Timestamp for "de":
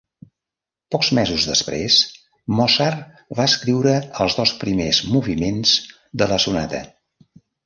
6.23-6.31